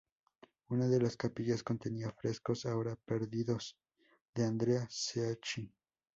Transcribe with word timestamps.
Una 0.69 0.87
de 0.87 0.99
las 0.99 1.15
capillas 1.15 1.61
contenía 1.61 2.09
frescos, 2.11 2.65
ahora 2.65 2.95
perdidos, 3.05 3.77
de 4.33 4.45
Andrea 4.45 4.87
Sacchi. 4.89 5.71